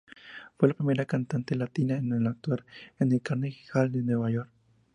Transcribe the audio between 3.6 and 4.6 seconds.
Hall, de Nueva York.